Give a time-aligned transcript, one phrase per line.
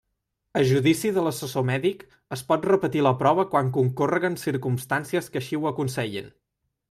[0.59, 2.01] A judici de l'assessor mèdic
[2.37, 6.33] es pot repetir la prova quan concórreguen circumstàncies que així ho aconsellen.